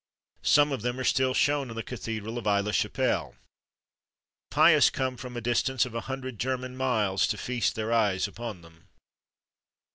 [0.41, 3.35] Some of them are still shewn in the cathedral of Aix la Chapelle.
[4.49, 8.27] The pious come from a distance of a hundred German miles to feast their eyes
[8.27, 8.87] upon them.